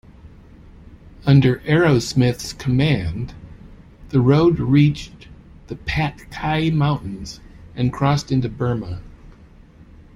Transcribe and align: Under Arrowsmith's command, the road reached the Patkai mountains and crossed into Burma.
Under 1.27 1.57
Arrowsmith's 1.59 2.53
command, 2.53 3.35
the 4.09 4.19
road 4.19 4.57
reached 4.59 5.27
the 5.67 5.75
Patkai 5.75 6.73
mountains 6.73 7.39
and 7.75 7.93
crossed 7.93 8.31
into 8.31 8.49
Burma. 8.49 9.03